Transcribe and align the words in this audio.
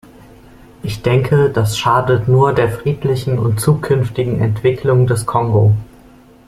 Ich 0.81 1.03
denke, 1.03 1.51
das 1.51 1.77
schadet 1.77 2.27
nur 2.27 2.53
der 2.53 2.71
friedlichen 2.71 3.37
und 3.37 3.59
zukünftigen 3.59 4.39
Entwicklung 4.41 5.05
des 5.05 5.27
Kongo. 5.27 5.75